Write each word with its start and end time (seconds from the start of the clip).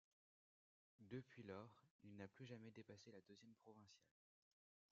Depuis 1.01 1.43
lors, 1.43 1.79
il 2.03 2.15
n'a 2.15 2.27
plus 2.27 2.47
jamais 2.47 2.71
dépassé 2.71 3.11
la 3.11 3.21
deuxième 3.21 3.53
provinciale. 3.61 4.09